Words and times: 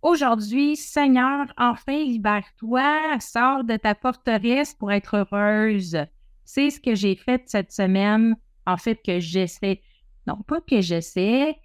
Aujourd'hui, 0.00 0.76
Seigneur, 0.76 1.46
enfin 1.56 2.04
libère-toi, 2.04 3.18
sors 3.18 3.64
de 3.64 3.76
ta 3.76 3.96
forteresse 3.96 4.72
pour 4.72 4.92
être 4.92 5.16
heureuse. 5.16 5.98
C'est 6.44 6.70
ce 6.70 6.80
que 6.80 6.94
j'ai 6.94 7.16
fait 7.16 7.42
cette 7.46 7.72
semaine, 7.72 8.36
en 8.64 8.76
fait 8.76 9.00
que 9.04 9.18
j'essaie. 9.18 9.80
Non, 10.28 10.36
pas 10.46 10.60
que 10.60 10.80
j'essaie, 10.80 11.56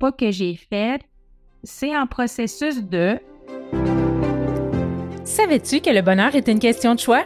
pas 0.00 0.10
que 0.10 0.32
j'ai 0.32 0.56
fait. 0.56 1.02
C'est 1.62 1.96
en 1.96 2.08
processus 2.08 2.82
de... 2.82 3.20
Savais-tu 5.22 5.80
que 5.80 5.90
le 5.90 6.02
bonheur 6.02 6.34
est 6.34 6.48
une 6.48 6.58
question 6.58 6.96
de 6.96 7.00
choix? 7.00 7.24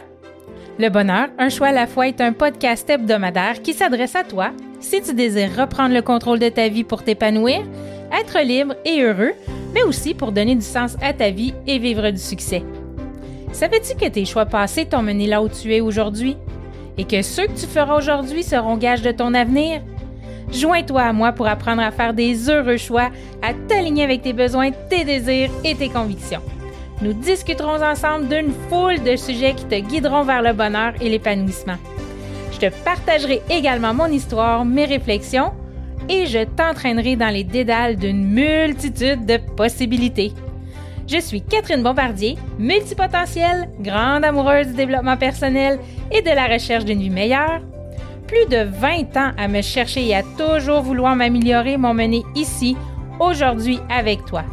Le 0.77 0.89
bonheur, 0.89 1.29
un 1.39 1.49
choix 1.49 1.69
à 1.69 1.71
la 1.71 1.87
fois, 1.87 2.07
est 2.07 2.21
un 2.21 2.33
podcast 2.33 2.87
hebdomadaire 2.87 3.63
qui 3.63 3.73
s'adresse 3.73 4.15
à 4.15 4.23
toi 4.23 4.51
si 4.79 5.01
tu 5.01 5.15
désires 5.15 5.55
reprendre 5.55 5.95
le 5.95 6.01
contrôle 6.01 6.39
de 6.39 6.49
ta 6.49 6.67
vie 6.67 6.83
pour 6.83 7.03
t'épanouir, 7.03 7.63
être 8.13 8.39
libre 8.39 8.75
et 8.85 9.01
heureux, 9.01 9.33
mais 9.73 9.83
aussi 9.83 10.13
pour 10.13 10.31
donner 10.31 10.55
du 10.55 10.61
sens 10.65 10.95
à 11.01 11.13
ta 11.13 11.31
vie 11.31 11.53
et 11.67 11.79
vivre 11.79 12.09
du 12.09 12.19
succès. 12.19 12.63
Savais-tu 13.51 13.95
que 13.95 14.09
tes 14.09 14.25
choix 14.25 14.45
passés 14.45 14.85
t'ont 14.85 15.01
mené 15.01 15.27
là 15.27 15.41
où 15.41 15.49
tu 15.49 15.73
es 15.73 15.81
aujourd'hui? 15.81 16.37
Et 16.97 17.05
que 17.05 17.21
ceux 17.21 17.47
que 17.47 17.59
tu 17.59 17.65
feras 17.65 17.97
aujourd'hui 17.97 18.43
seront 18.43 18.77
gages 18.77 19.01
de 19.01 19.11
ton 19.11 19.33
avenir? 19.33 19.81
Joins-toi 20.51 21.01
à 21.01 21.13
moi 21.13 21.31
pour 21.31 21.47
apprendre 21.47 21.81
à 21.81 21.91
faire 21.91 22.13
des 22.13 22.49
heureux 22.49 22.77
choix, 22.77 23.09
à 23.41 23.53
t'aligner 23.67 24.03
avec 24.03 24.21
tes 24.21 24.33
besoins, 24.33 24.71
tes 24.89 25.03
désirs 25.03 25.49
et 25.63 25.73
tes 25.75 25.89
convictions. 25.89 26.41
Nous 27.01 27.13
discuterons 27.13 27.81
ensemble 27.81 28.27
d'une 28.27 28.53
foule 28.69 29.01
de 29.03 29.15
sujets 29.15 29.55
qui 29.55 29.65
te 29.65 29.79
guideront 29.79 30.23
vers 30.23 30.41
le 30.41 30.53
bonheur 30.53 30.93
et 31.01 31.09
l'épanouissement. 31.09 31.77
Je 32.51 32.59
te 32.59 32.83
partagerai 32.83 33.41
également 33.49 33.93
mon 33.93 34.07
histoire, 34.07 34.63
mes 34.63 34.85
réflexions 34.85 35.51
et 36.09 36.25
je 36.25 36.43
t'entraînerai 36.43 37.15
dans 37.15 37.29
les 37.29 37.43
dédales 37.43 37.95
d'une 37.95 38.25
multitude 38.25 39.25
de 39.25 39.37
possibilités. 39.55 40.33
Je 41.07 41.19
suis 41.19 41.41
Catherine 41.41 41.83
Bombardier, 41.83 42.37
multipotentielle, 42.57 43.69
grande 43.79 44.23
amoureuse 44.23 44.67
du 44.67 44.73
développement 44.73 45.17
personnel 45.17 45.79
et 46.11 46.21
de 46.21 46.29
la 46.29 46.47
recherche 46.47 46.85
d'une 46.85 46.99
vie 46.99 47.09
meilleure. 47.09 47.61
Plus 48.27 48.45
de 48.49 48.63
20 48.63 49.17
ans 49.17 49.31
à 49.37 49.47
me 49.47 49.61
chercher 49.61 50.07
et 50.07 50.15
à 50.15 50.23
toujours 50.23 50.81
vouloir 50.81 51.15
m'améliorer 51.15 51.77
m'ont 51.77 51.93
mené 51.93 52.23
ici, 52.35 52.77
aujourd'hui 53.19 53.79
avec 53.89 54.25
toi. 54.25 54.43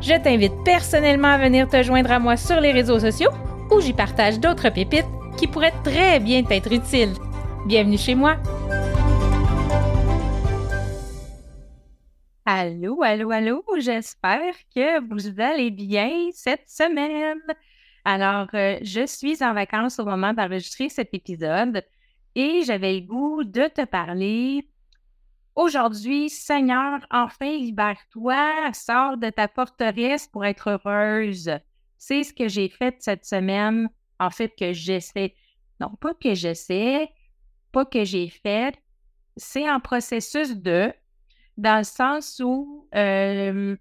Je 0.00 0.14
t'invite 0.14 0.54
personnellement 0.64 1.28
à 1.28 1.38
venir 1.38 1.68
te 1.68 1.82
joindre 1.82 2.12
à 2.12 2.18
moi 2.18 2.36
sur 2.36 2.60
les 2.60 2.72
réseaux 2.72 2.98
sociaux 2.98 3.30
où 3.70 3.80
j'y 3.80 3.92
partage 3.92 4.40
d'autres 4.40 4.70
pépites 4.70 5.04
qui 5.36 5.46
pourraient 5.46 5.74
très 5.84 6.18
bien 6.18 6.42
t'être 6.42 6.72
utiles. 6.72 7.12
Bienvenue 7.66 7.98
chez 7.98 8.14
moi! 8.14 8.36
Allô, 12.52 13.00
allô, 13.04 13.30
allô, 13.30 13.64
j'espère 13.78 14.56
que 14.74 15.00
vous 15.08 15.40
allez 15.40 15.70
bien 15.70 16.30
cette 16.32 16.68
semaine. 16.68 17.38
Alors, 18.04 18.48
euh, 18.54 18.76
je 18.82 19.06
suis 19.06 19.40
en 19.44 19.54
vacances 19.54 20.00
au 20.00 20.04
moment 20.04 20.32
d'enregistrer 20.32 20.88
cet 20.88 21.14
épisode 21.14 21.84
et 22.34 22.62
j'avais 22.64 22.94
le 22.94 23.06
goût 23.06 23.44
de 23.44 23.68
te 23.68 23.84
parler 23.84 24.68
Aujourd'hui, 25.54 26.28
Seigneur, 26.28 26.98
enfin 27.12 27.56
libère-toi, 27.56 28.72
sors 28.72 29.16
de 29.16 29.30
ta 29.30 29.46
forteresse 29.46 30.26
pour 30.26 30.44
être 30.44 30.70
heureuse. 30.70 31.52
C'est 31.98 32.24
ce 32.24 32.32
que 32.32 32.48
j'ai 32.48 32.68
fait 32.68 32.96
cette 32.98 33.24
semaine, 33.24 33.88
en 34.18 34.30
fait, 34.30 34.52
que 34.58 34.72
j'essaie. 34.72 35.36
Non, 35.78 35.90
pas 36.00 36.14
que 36.14 36.34
j'essaie, 36.34 37.12
pas 37.70 37.84
que 37.84 38.02
j'ai 38.02 38.28
fait. 38.28 38.74
C'est 39.36 39.70
en 39.70 39.78
processus 39.78 40.56
de, 40.56 40.92
dans 41.60 41.78
le 41.78 41.84
sens 41.84 42.40
où, 42.44 42.88
ben, 42.92 43.76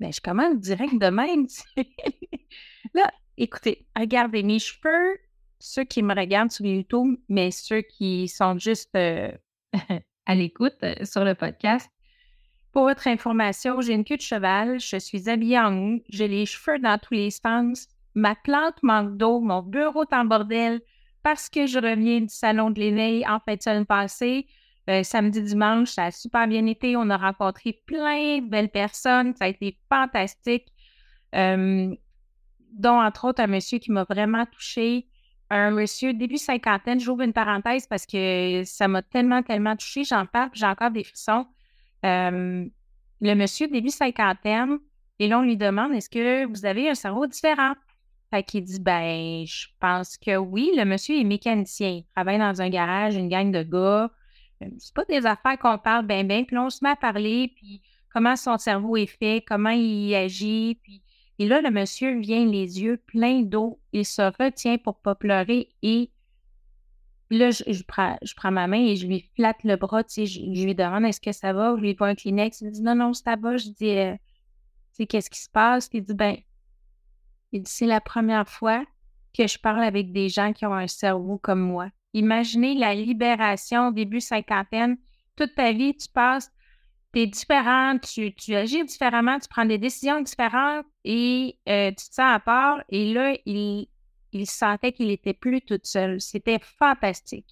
je 0.00 0.20
commence 0.20 0.56
direct 0.56 0.98
de 0.98 1.10
même. 1.10 1.46
Là, 2.94 3.10
écoutez, 3.36 3.86
regardez 3.96 4.42
mes 4.42 4.58
cheveux, 4.58 5.18
ceux 5.58 5.84
qui 5.84 6.02
me 6.02 6.14
regardent 6.14 6.50
sur 6.50 6.64
YouTube, 6.64 7.16
mais 7.28 7.50
ceux 7.50 7.82
qui 7.82 8.26
sont 8.26 8.58
juste 8.58 8.90
euh, 8.96 9.30
à 10.26 10.34
l'écoute 10.34 10.76
euh, 10.82 10.94
sur 11.04 11.24
le 11.24 11.34
podcast. 11.34 11.88
Pour 12.72 12.84
votre 12.84 13.08
information, 13.08 13.80
j'ai 13.80 13.94
une 13.94 14.04
queue 14.04 14.16
de 14.16 14.22
cheval, 14.22 14.80
je 14.80 14.96
suis 14.96 15.28
habillée 15.28 15.58
en 15.58 15.76
haut, 15.76 16.00
j'ai 16.08 16.28
les 16.28 16.46
cheveux 16.46 16.78
dans 16.78 16.98
tous 16.98 17.14
les 17.14 17.30
sens, 17.30 17.88
ma 18.14 18.34
plante 18.34 18.82
manque 18.82 19.16
d'eau, 19.16 19.40
mon 19.40 19.60
bureau 19.60 20.04
est 20.04 20.14
en 20.14 20.24
bordel 20.24 20.80
parce 21.22 21.50
que 21.50 21.66
je 21.66 21.78
reviens 21.78 22.20
du 22.20 22.28
salon 22.28 22.70
de 22.70 22.80
l'éveil 22.80 23.26
en 23.26 23.38
fait 23.40 23.58
de 23.58 23.62
semaine 23.62 23.86
passée. 23.86 24.46
Euh, 24.90 25.02
samedi, 25.02 25.40
dimanche, 25.42 25.90
ça 25.90 26.06
a 26.06 26.10
super 26.10 26.46
bien 26.48 26.66
été. 26.66 26.96
On 26.96 27.08
a 27.10 27.16
rencontré 27.16 27.80
plein 27.86 28.38
de 28.38 28.48
belles 28.48 28.70
personnes. 28.70 29.34
Ça 29.36 29.44
a 29.44 29.48
été 29.48 29.78
fantastique. 29.88 30.66
Dont, 31.32 33.00
entre 33.00 33.24
autres, 33.28 33.40
un 33.42 33.46
monsieur 33.46 33.78
qui 33.78 33.92
m'a 33.92 34.04
vraiment 34.04 34.46
touchée 34.46 35.06
un 35.50 35.72
monsieur 35.72 36.14
début 36.14 36.38
cinquantaine, 36.38 37.00
j'ouvre 37.00 37.22
une 37.22 37.32
parenthèse 37.32 37.86
parce 37.86 38.06
que 38.06 38.62
ça 38.64 38.86
m'a 38.86 39.02
tellement, 39.02 39.42
tellement 39.42 39.74
touchée, 39.76 40.04
j'en 40.04 40.24
parle, 40.24 40.50
j'ai 40.52 40.66
encore 40.66 40.92
des 40.92 41.02
frissons. 41.02 41.46
le 42.02 42.70
monsieur 43.20 43.66
début 43.66 43.90
cinquantaine, 43.90 44.78
et 45.18 45.28
là, 45.28 45.40
on 45.40 45.42
lui 45.42 45.56
demande 45.56 45.92
est-ce 45.92 46.08
que 46.08 46.46
vous 46.46 46.64
avez 46.64 46.88
un 46.88 46.94
cerveau 46.94 47.26
différent? 47.26 47.74
Fait 48.32 48.44
qu'il 48.44 48.62
dit 48.62 48.78
ben, 48.78 49.44
je 49.44 49.66
pense 49.80 50.16
que 50.16 50.36
oui. 50.36 50.70
Le 50.76 50.84
monsieur 50.84 51.18
est 51.18 51.24
mécanicien, 51.24 51.90
il 51.90 52.06
travaille 52.14 52.38
dans 52.38 52.62
un 52.62 52.68
garage, 52.68 53.16
une 53.16 53.28
gang 53.28 53.50
de 53.50 53.62
gars. 53.64 54.10
C'est 54.78 54.94
pas 54.94 55.04
des 55.04 55.26
affaires 55.26 55.58
qu'on 55.58 55.78
parle 55.78 56.06
bien, 56.06 56.24
bien. 56.24 56.44
Puis 56.44 56.54
là, 56.54 56.64
on 56.64 56.70
se 56.70 56.82
met 56.82 56.90
à 56.90 56.96
parler, 56.96 57.52
puis 57.56 57.80
comment 58.12 58.36
son 58.36 58.58
cerveau 58.58 58.96
est 58.96 59.06
fait, 59.06 59.44
comment 59.46 59.70
il 59.70 60.14
agit, 60.14 60.78
puis 60.82 61.02
et 61.40 61.48
là, 61.48 61.62
le 61.62 61.70
monsieur 61.70 62.20
vient 62.20 62.44
les 62.44 62.82
yeux 62.82 62.98
pleins 62.98 63.40
d'eau. 63.40 63.80
Il 63.94 64.04
se 64.04 64.20
retient 64.20 64.76
pour 64.76 65.00
pas 65.00 65.14
pleurer 65.14 65.70
et 65.80 66.10
là, 67.30 67.50
je, 67.50 67.82
prends, 67.82 68.18
je 68.20 68.34
prends 68.34 68.50
ma 68.50 68.66
main 68.66 68.84
et 68.84 68.94
je 68.94 69.06
lui 69.06 69.30
flatte 69.34 69.64
le 69.64 69.76
bras. 69.76 70.04
Tu 70.04 70.12
sais, 70.12 70.26
je, 70.26 70.40
lui 70.42 70.74
demande 70.74 71.06
est-ce 71.06 71.18
que 71.18 71.32
ça 71.32 71.54
va? 71.54 71.74
Je 71.78 71.80
lui 71.80 71.94
prends 71.94 72.04
un 72.04 72.14
Kleenex. 72.14 72.60
Il 72.60 72.72
dit 72.72 72.82
non, 72.82 72.94
non, 72.94 73.14
ça 73.14 73.36
va. 73.36 73.56
Je 73.56 73.70
dis, 73.70 73.88
euh, 73.88 74.12
tu 74.12 74.18
sais, 74.92 75.06
qu'est-ce 75.06 75.30
qui 75.30 75.40
se 75.40 75.48
passe? 75.48 75.88
Il 75.94 76.02
dit, 76.02 76.12
ben, 76.12 76.36
il 77.52 77.62
dit, 77.62 77.70
c'est 77.70 77.86
la 77.86 78.02
première 78.02 78.46
fois 78.46 78.84
que 79.32 79.46
je 79.46 79.58
parle 79.58 79.82
avec 79.82 80.12
des 80.12 80.28
gens 80.28 80.52
qui 80.52 80.66
ont 80.66 80.74
un 80.74 80.88
cerveau 80.88 81.38
comme 81.38 81.62
moi. 81.62 81.88
Imaginez 82.14 82.74
la 82.74 82.94
libération 82.94 83.90
début 83.90 84.20
cinquantaine. 84.20 84.96
Toute 85.36 85.54
ta 85.54 85.72
vie, 85.72 85.96
tu 85.96 86.08
passes 86.08 86.50
tu 87.12 87.20
es 87.20 87.26
différent, 87.26 87.98
tu, 87.98 88.54
agis 88.54 88.84
différemment, 88.84 89.38
tu 89.38 89.48
prends 89.48 89.64
des 89.64 89.78
décisions 89.78 90.20
différentes 90.20 90.86
et 91.04 91.58
euh, 91.68 91.88
tu 91.90 91.96
te 92.08 92.14
sens 92.14 92.34
à 92.34 92.38
part. 92.38 92.82
Et 92.88 93.12
là, 93.12 93.36
il, 93.46 93.88
il 94.32 94.46
sentait 94.46 94.92
qu'il 94.92 95.10
était 95.10 95.34
plus 95.34 95.60
tout 95.60 95.80
seul. 95.82 96.20
C'était 96.20 96.60
fantastique. 96.78 97.46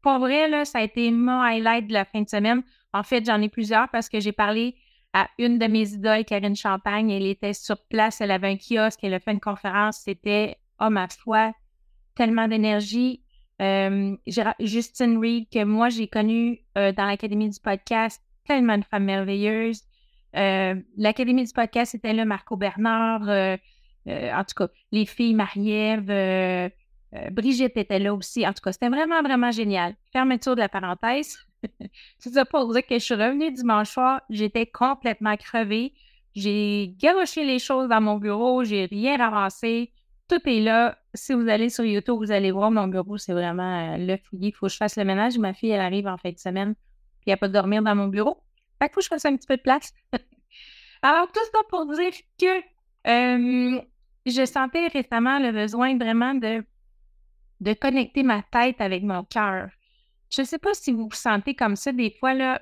Pour 0.00 0.18
vrai, 0.18 0.48
là, 0.48 0.64
ça 0.64 0.78
a 0.78 0.82
été 0.82 1.10
mon 1.10 1.40
highlight 1.40 1.88
de 1.88 1.92
la 1.92 2.04
fin 2.04 2.22
de 2.22 2.28
semaine. 2.28 2.62
En 2.92 3.02
fait, 3.02 3.24
j'en 3.24 3.40
ai 3.40 3.48
plusieurs 3.48 3.88
parce 3.88 4.08
que 4.08 4.20
j'ai 4.20 4.32
parlé 4.32 4.76
à 5.12 5.28
une 5.38 5.58
de 5.58 5.66
mes 5.66 5.92
idoles, 5.92 6.24
Karine 6.24 6.54
Champagne. 6.54 7.10
Elle 7.10 7.26
était 7.26 7.54
sur 7.54 7.82
place, 7.86 8.20
elle 8.20 8.30
avait 8.30 8.48
un 8.48 8.56
kiosque, 8.56 9.00
elle 9.02 9.14
a 9.14 9.20
fait 9.20 9.32
une 9.32 9.40
conférence. 9.40 10.02
C'était, 10.04 10.56
oh 10.80 10.90
ma 10.90 11.08
foi, 11.08 11.52
tellement 12.14 12.46
d'énergie. 12.46 13.23
Justine 13.60 15.18
Reed, 15.18 15.48
que 15.50 15.64
moi 15.64 15.88
j'ai 15.88 16.08
connue 16.08 16.60
euh, 16.76 16.92
dans 16.92 17.06
l'Académie 17.06 17.50
du 17.50 17.60
podcast, 17.60 18.22
tellement 18.46 18.78
de 18.78 18.84
femmes 18.84 19.04
merveilleuses. 19.04 19.82
L'Académie 20.32 21.44
du 21.44 21.52
podcast 21.52 21.94
était 21.94 22.12
là, 22.12 22.24
Marco 22.24 22.56
Bernard, 22.56 23.28
euh, 23.28 23.56
euh, 24.08 24.32
en 24.32 24.44
tout 24.44 24.54
cas, 24.56 24.68
les 24.90 25.06
filles, 25.06 25.34
Marie-Ève, 25.34 26.72
Brigitte 27.30 27.76
était 27.76 28.00
là 28.00 28.12
aussi. 28.12 28.46
En 28.46 28.52
tout 28.52 28.60
cas, 28.60 28.72
c'était 28.72 28.88
vraiment, 28.88 29.22
vraiment 29.22 29.52
génial. 29.52 29.94
Fermeture 30.12 30.56
de 30.56 30.60
la 30.60 30.68
parenthèse. 30.68 31.38
C'est 32.18 32.30
ça 32.30 32.44
pour 32.44 32.72
dire 32.72 32.84
que 32.84 32.98
je 32.98 33.04
suis 33.04 33.14
revenue 33.14 33.52
dimanche 33.52 33.90
soir, 33.90 34.20
j'étais 34.28 34.66
complètement 34.66 35.36
crevée. 35.36 35.94
J'ai 36.34 36.94
garoché 36.98 37.44
les 37.44 37.60
choses 37.60 37.88
dans 37.88 38.00
mon 38.00 38.18
bureau, 38.18 38.64
j'ai 38.64 38.86
rien 38.86 39.16
ramassé. 39.16 39.92
Tout 40.34 40.48
est 40.48 40.60
là. 40.60 40.98
Si 41.14 41.32
vous 41.32 41.48
allez 41.48 41.70
sur 41.70 41.84
YouTube, 41.84 42.16
vous 42.18 42.32
allez 42.32 42.50
voir 42.50 42.72
mon 42.72 42.88
bureau, 42.88 43.18
c'est 43.18 43.32
vraiment 43.32 43.96
le 43.96 44.16
fouillis. 44.16 44.48
Il 44.48 44.52
faut 44.52 44.66
que 44.66 44.72
je 44.72 44.76
fasse 44.76 44.96
le 44.96 45.04
ménage. 45.04 45.38
Ma 45.38 45.54
fille, 45.54 45.70
elle 45.70 45.80
arrive 45.80 46.08
en 46.08 46.16
fin 46.16 46.32
de 46.32 46.38
semaine 46.38 46.74
puis 47.20 47.30
elle 47.30 47.38
peut 47.38 47.48
dormir 47.48 47.82
dans 47.82 47.94
mon 47.94 48.08
bureau. 48.08 48.42
Fait 48.80 48.88
que 48.88 48.94
faut 48.94 49.00
que 49.00 49.04
je 49.04 49.08
fasse 49.08 49.24
un 49.26 49.36
petit 49.36 49.46
peu 49.46 49.56
de 49.56 49.62
place. 49.62 49.92
Alors, 51.02 51.30
tout 51.30 51.40
ça 51.52 51.58
pour 51.68 51.86
dire 51.86 52.12
que 52.40 52.58
euh, 53.06 53.80
je 54.26 54.44
sentais 54.44 54.88
récemment 54.88 55.38
le 55.38 55.52
besoin 55.52 55.96
vraiment 55.96 56.34
de, 56.34 56.64
de 57.60 57.72
connecter 57.74 58.24
ma 58.24 58.42
tête 58.42 58.80
avec 58.80 59.04
mon 59.04 59.22
cœur. 59.22 59.68
Je 60.30 60.40
ne 60.40 60.46
sais 60.46 60.58
pas 60.58 60.74
si 60.74 60.90
vous 60.90 61.04
vous 61.04 61.14
sentez 61.14 61.54
comme 61.54 61.76
ça 61.76 61.92
des 61.92 62.10
fois, 62.18 62.34
là, 62.34 62.60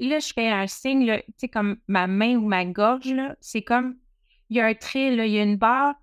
là 0.00 0.18
je 0.18 0.32
fais 0.32 0.48
un 0.48 0.66
signe, 0.66 1.16
tu 1.18 1.32
sais, 1.36 1.48
comme 1.48 1.76
ma 1.86 2.08
main 2.08 2.36
ou 2.36 2.48
ma 2.48 2.64
gorge, 2.64 3.12
là, 3.12 3.36
c'est 3.40 3.62
comme, 3.62 3.96
il 4.50 4.56
y 4.56 4.60
a 4.60 4.66
un 4.66 4.74
trait, 4.74 5.14
là, 5.14 5.26
il 5.26 5.32
y 5.32 5.38
a 5.38 5.44
une 5.44 5.56
barre, 5.56 5.94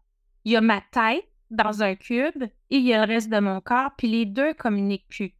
il 0.45 0.53
y 0.53 0.55
a 0.55 0.61
ma 0.61 0.81
tête 0.91 1.25
dans 1.49 1.83
un 1.83 1.95
cube 1.95 2.43
et 2.43 2.77
il 2.77 2.83
y 2.83 2.93
a 2.93 3.05
le 3.05 3.13
reste 3.13 3.29
de 3.29 3.39
mon 3.39 3.61
corps, 3.61 3.91
puis 3.97 4.07
les 4.07 4.25
deux 4.25 4.53
communiquent 4.53 5.07
plus. 5.09 5.33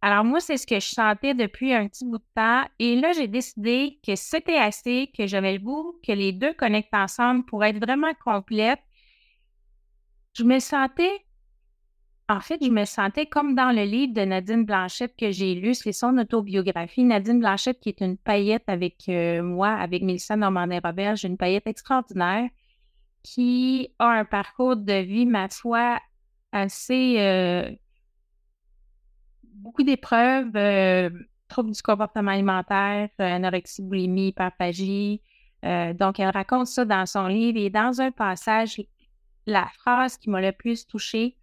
Alors 0.00 0.24
moi, 0.24 0.38
c'est 0.38 0.56
ce 0.56 0.66
que 0.66 0.78
je 0.78 0.86
sentais 0.86 1.34
depuis 1.34 1.72
un 1.74 1.88
petit 1.88 2.04
bout 2.04 2.18
de 2.18 2.24
temps. 2.34 2.62
Et 2.78 3.00
là, 3.00 3.12
j'ai 3.12 3.26
décidé 3.26 3.98
que 4.06 4.14
c'était 4.14 4.56
assez, 4.56 5.10
que 5.16 5.26
j'avais 5.26 5.54
le 5.54 5.58
goût, 5.58 5.98
que 6.06 6.12
les 6.12 6.32
deux 6.32 6.52
connectent 6.54 6.94
ensemble 6.94 7.44
pour 7.46 7.64
être 7.64 7.78
vraiment 7.78 8.12
complète. 8.24 8.78
Je 10.36 10.44
me 10.44 10.60
sentais, 10.60 11.10
en 12.28 12.38
fait, 12.38 12.62
je 12.62 12.70
me 12.70 12.84
sentais 12.84 13.26
comme 13.26 13.56
dans 13.56 13.74
le 13.74 13.82
livre 13.82 14.14
de 14.14 14.20
Nadine 14.20 14.64
Blanchette 14.64 15.16
que 15.16 15.32
j'ai 15.32 15.56
lu, 15.56 15.74
c'est 15.74 15.90
son 15.90 16.16
autobiographie. 16.16 17.02
Nadine 17.02 17.40
Blanchette, 17.40 17.80
qui 17.80 17.88
est 17.88 18.00
une 18.00 18.18
paillette 18.18 18.68
avec 18.68 19.08
euh, 19.08 19.42
moi, 19.42 19.70
avec 19.70 20.04
Mélissa 20.04 20.36
Normandin-Robert, 20.36 21.16
j'ai 21.16 21.26
une 21.26 21.38
paillette 21.38 21.66
extraordinaire 21.66 22.48
qui 23.34 23.94
a 23.98 24.06
un 24.06 24.24
parcours 24.24 24.76
de 24.76 25.00
vie, 25.02 25.26
ma 25.26 25.48
foi, 25.48 26.00
assez... 26.52 27.16
Euh, 27.18 27.70
beaucoup 29.42 29.82
d'épreuves, 29.82 30.56
euh, 30.56 31.10
troubles 31.48 31.72
du 31.72 31.82
comportement 31.82 32.30
alimentaire, 32.30 33.08
euh, 33.20 33.24
anorexie, 33.24 33.82
boulimie, 33.82 34.28
hyperphagie. 34.28 35.20
Donc, 35.62 36.20
elle 36.20 36.30
raconte 36.30 36.68
ça 36.68 36.84
dans 36.84 37.04
son 37.04 37.26
livre 37.26 37.58
et 37.58 37.68
dans 37.68 38.00
un 38.00 38.12
passage, 38.12 38.80
la 39.44 39.66
phrase 39.66 40.16
qui 40.16 40.30
m'a 40.30 40.40
le 40.40 40.52
plus 40.52 40.86
touchée, 40.86 41.36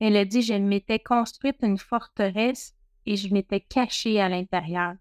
elle 0.00 0.16
a 0.16 0.24
dit 0.24 0.40
Je 0.40 0.54
m'étais 0.54 0.98
construite 0.98 1.58
une 1.60 1.76
forteresse 1.76 2.74
et 3.04 3.16
je 3.16 3.32
m'étais 3.32 3.60
cachée 3.60 4.18
à 4.18 4.30
l'intérieur. 4.30 4.94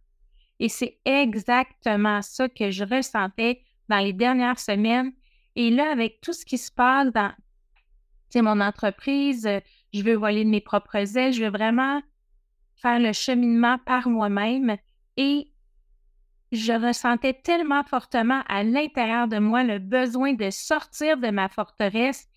Et 0.60 0.68
c'est 0.68 1.00
exactement 1.06 2.22
ça 2.22 2.50
que 2.50 2.70
je 2.70 2.84
ressentais 2.84 3.62
dans 3.88 4.00
les 4.00 4.14
dernières 4.14 4.60
semaines. 4.60 5.14
Et 5.56 5.70
là, 5.70 5.92
avec 5.92 6.22
tout 6.22 6.34
ce 6.34 6.46
qui 6.46 6.58
se 6.58 6.72
passe 6.72 7.12
dans 7.14 7.32
mon 8.36 8.62
entreprise, 8.62 9.48
je 9.94 10.02
veux 10.02 10.16
voler 10.16 10.44
de 10.44 10.50
mes 10.50 10.62
propres 10.62 11.18
ailes, 11.18 11.34
je 11.34 11.44
veux 11.44 11.52
vraiment 11.52 12.02
faire 12.76 13.00
le 13.00 13.14
cheminement 13.14 13.78
par 13.86 14.10
moi-même 14.10 14.78
et 15.18 15.52
je 16.52 16.74
ressentais 16.74 17.34
tellement 17.34 17.84
fortement 17.84 18.42
à 18.48 18.64
l'intérieur 18.64 19.28
de 19.28 19.38
moi 19.38 19.64
le 19.64 19.80
besoin 19.80 20.34
de 20.34 20.50
sortir 20.50 21.18
de 21.18 21.30
ma 21.30 21.50
forteresse 21.50 22.28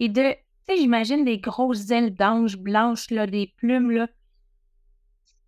et 0.00 0.08
de, 0.08 0.32
tu 0.32 0.36
sais, 0.68 0.76
j'imagine 0.76 1.24
des 1.24 1.38
grosses 1.38 1.90
ailes 1.90 2.14
d'ange 2.14 2.56
blanches, 2.56 3.10
là, 3.10 3.26
des 3.26 3.52
plumes, 3.56 3.90
là, 3.90 4.08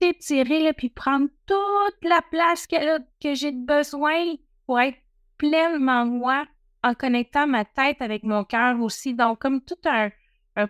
s'étirer, 0.01 0.73
puis 0.75 0.91
prendre 0.91 1.29
toute 1.47 2.05
la 2.05 2.21
place 2.31 2.67
que, 2.67 2.99
que 3.21 3.35
j'ai 3.35 3.53
besoin 3.53 4.35
pour 4.67 4.81
être 4.81 4.99
pleinement 5.39 6.07
moi 6.07 6.45
en 6.85 6.95
connectant 6.95 7.47
ma 7.47 7.65
tête 7.65 8.03
avec 8.03 8.23
mon 8.23 8.45
cœur 8.45 8.79
aussi. 8.81 9.15
Donc, 9.15 9.41
comme 9.41 9.63
tout 9.63 9.75
un, 9.87 10.11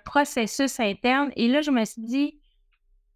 processus 0.05 0.81
interne. 0.81 1.31
Et 1.37 1.47
là, 1.49 1.61
je 1.61 1.71
me 1.71 1.85
suis 1.85 2.01
dit, 2.01 2.41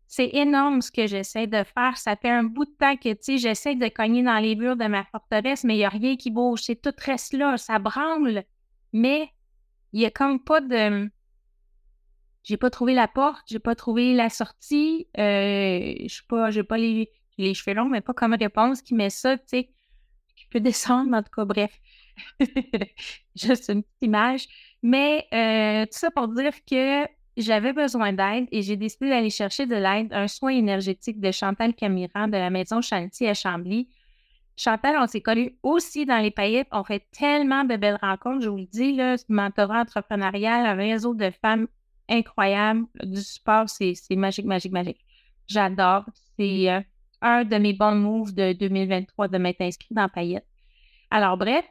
c'est 0.06 0.28
énorme 0.34 0.82
ce 0.82 0.90
que 0.90 1.06
j'essaie 1.06 1.46
de 1.46 1.62
faire. 1.64 1.96
Ça 1.96 2.16
fait 2.16 2.28
un 2.28 2.42
bout 2.42 2.66
de 2.66 2.74
temps 2.78 2.96
que, 2.96 3.10
tu 3.10 3.18
sais, 3.22 3.38
j'essaie 3.38 3.74
de 3.74 3.88
cogner 3.88 4.22
dans 4.22 4.38
les 4.38 4.54
murs 4.54 4.76
de 4.76 4.86
ma 4.86 5.04
forteresse, 5.04 5.64
mais 5.64 5.76
il 5.76 5.78
n'y 5.78 5.84
a 5.84 5.88
rien 5.88 6.16
qui 6.16 6.30
bouge. 6.30 6.60
C'est 6.62 6.82
tout 6.82 6.92
reste 6.98 7.32
là, 7.32 7.56
ça 7.56 7.78
branle. 7.78 8.44
Mais 8.92 9.30
il 9.92 10.00
n'y 10.00 10.06
a 10.06 10.10
comme 10.10 10.42
pas 10.42 10.60
de. 10.60 11.10
J'ai 12.42 12.56
pas 12.56 12.70
trouvé 12.70 12.94
la 12.94 13.08
porte, 13.08 13.44
j'ai 13.46 13.58
pas 13.58 13.74
trouvé 13.74 14.14
la 14.14 14.28
sortie. 14.28 15.06
Euh, 15.18 15.94
je 16.02 16.14
sais 16.14 16.22
pas, 16.28 16.50
j'ai 16.50 16.64
pas 16.64 16.78
les, 16.78 17.10
les 17.38 17.54
cheveux 17.54 17.74
longs, 17.74 17.88
mais 17.88 18.00
pas 18.00 18.14
comme 18.14 18.34
réponse 18.34 18.82
qui 18.82 18.94
met 18.94 19.10
ça, 19.10 19.38
tu 19.38 19.44
sais, 19.46 19.70
qui 20.36 20.46
peut 20.50 20.60
descendre, 20.60 21.16
en 21.16 21.22
tout 21.22 21.30
cas, 21.34 21.44
bref. 21.44 21.78
Juste 23.36 23.68
une 23.68 23.82
petite 23.82 24.02
image. 24.02 24.46
Mais 24.82 25.26
euh, 25.32 25.84
tout 25.86 25.98
ça 25.98 26.10
pour 26.10 26.28
dire 26.28 26.52
que 26.70 27.06
j'avais 27.36 27.72
besoin 27.72 28.12
d'aide 28.12 28.46
et 28.50 28.62
j'ai 28.62 28.76
décidé 28.76 29.10
d'aller 29.10 29.30
chercher 29.30 29.66
de 29.66 29.76
l'aide, 29.76 30.12
un 30.12 30.28
soin 30.28 30.50
énergétique 30.50 31.20
de 31.20 31.30
Chantal 31.30 31.74
Camiran 31.74 32.26
de 32.26 32.36
la 32.36 32.50
maison 32.50 32.80
Chanty 32.80 33.26
à 33.26 33.34
Chambly. 33.34 33.88
Chantal, 34.56 34.96
on 34.98 35.06
s'est 35.06 35.20
connus 35.20 35.56
aussi 35.62 36.04
dans 36.04 36.18
les 36.18 36.32
paillettes. 36.32 36.66
On 36.72 36.82
fait 36.82 37.06
tellement 37.12 37.64
de 37.64 37.76
belles 37.76 37.98
rencontres, 38.02 38.42
je 38.42 38.48
vous 38.48 38.56
le 38.56 38.66
dis, 38.66 38.92
là, 38.92 39.14
mentorat 39.28 39.82
entrepreneurial, 39.82 40.66
un 40.66 40.74
réseau 40.74 41.14
de 41.14 41.30
femmes 41.30 41.68
incroyables, 42.08 42.86
du 43.04 43.20
support, 43.20 43.68
c'est 43.68 43.94
magique, 44.10 44.46
magique, 44.46 44.72
magique. 44.72 44.98
J'adore. 45.46 46.04
C'est 46.36 46.70
euh, 46.70 46.80
un 47.22 47.44
de 47.44 47.56
mes 47.56 47.72
bons 47.72 47.94
moves 47.94 48.34
de 48.34 48.52
2023 48.52 49.28
de 49.28 49.38
m'être 49.38 49.60
inscrit 49.60 49.94
dans 49.94 50.08
paillettes. 50.08 50.46
Alors, 51.10 51.36
bref, 51.36 51.64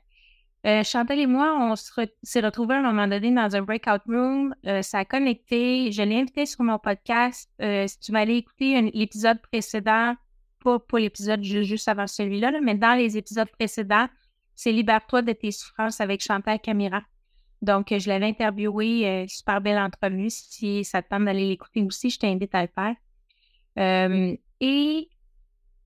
euh, 0.67 0.83
Chantal 0.83 1.19
et 1.19 1.27
moi, 1.27 1.57
on 1.59 1.75
s'est 1.75 2.41
retrouvés 2.41 2.75
à 2.75 2.79
un 2.79 2.81
moment 2.81 3.07
donné 3.07 3.31
dans 3.31 3.55
un 3.55 3.61
breakout 3.61 4.01
room. 4.07 4.53
Euh, 4.65 4.81
ça 4.81 4.99
a 4.99 5.05
connecté. 5.05 5.91
Je 5.93 6.01
l'ai 6.01 6.19
invité 6.19 6.45
sur 6.45 6.63
mon 6.63 6.77
podcast. 6.77 7.49
Euh, 7.61 7.87
si 7.87 7.99
tu 7.99 8.11
vas 8.11 8.19
aller 8.19 8.35
écouter 8.35 8.91
l'épisode 8.93 9.39
précédent, 9.41 10.15
pas, 10.61 10.79
pas 10.79 10.99
l'épisode 10.99 11.41
juste 11.41 11.87
avant 11.87 12.05
celui-là, 12.05 12.51
mais 12.61 12.75
dans 12.75 12.97
les 12.97 13.17
épisodes 13.17 13.49
précédents, 13.49 14.07
c'est 14.55 14.73
Libère-toi 14.73 15.21
de 15.21 15.31
tes 15.31 15.51
souffrances 15.51 16.01
avec 16.01 16.21
Chantal 16.21 16.59
Camira. 16.59 17.01
Donc, 17.61 17.87
je 17.97 18.09
l'avais 18.09 18.27
interviewé, 18.27 19.25
super 19.29 19.61
belle 19.61 19.79
entrevue. 19.79 20.29
Si 20.29 20.83
ça 20.83 21.01
te 21.01 21.09
tente 21.09 21.25
d'aller 21.25 21.47
l'écouter 21.47 21.81
aussi, 21.83 22.09
je 22.09 22.19
t'invite 22.19 22.53
à 22.53 22.63
le 22.63 22.69
faire. 22.75 24.35
et 24.59 25.09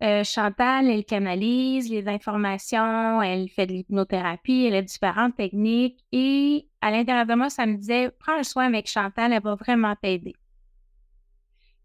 euh, 0.04 0.24
Chantal, 0.24 0.90
elle 0.90 1.06
canalise 1.06 1.90
les 1.90 2.08
informations, 2.08 3.22
elle 3.22 3.50
fait 3.50 3.68
de 3.68 3.74
l'hypnothérapie, 3.74 4.66
elle 4.66 4.76
a 4.76 4.82
différentes 4.82 5.36
techniques. 5.36 6.04
Et 6.12 6.68
à 6.82 6.92
l'intérieur 6.92 7.26
de 7.26 7.36
moi, 7.36 7.50
ça 7.50 7.66
me 7.66 7.76
disait 7.76 8.12
prends 8.20 8.38
un 8.40 8.44
soin 8.44 8.66
avec 8.66 8.88
Chantal, 8.88 9.32
elle 9.34 9.42
va 9.44 9.56
vraiment 9.56 9.96
t'aider. 9.96 10.34